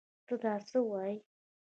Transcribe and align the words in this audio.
تۀ 0.27 0.35
دا 0.41 0.53
څه 0.69 0.79
وايې؟ 0.89 1.17